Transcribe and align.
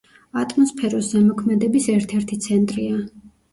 ატმოსფეროს 0.43 1.09
ზემოქმედების 1.17 1.91
ერთ-ერთი 1.99 2.41
ცენტრია. 2.49 3.01